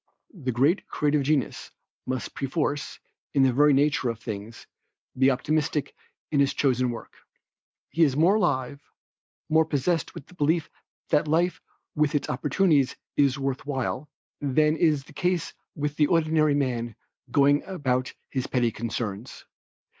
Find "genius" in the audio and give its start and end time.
1.21-1.69